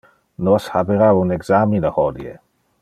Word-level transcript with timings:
Nos 0.47 0.69
habera 0.77 1.11
un 1.19 1.35
examine 1.37 1.93
hodie. 1.99 2.33